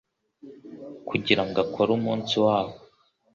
[1.07, 2.73] kugirango akore umunsi wabo